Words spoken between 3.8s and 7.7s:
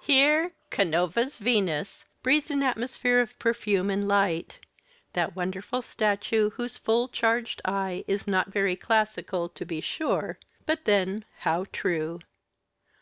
and of light that wonderful statue whose full charged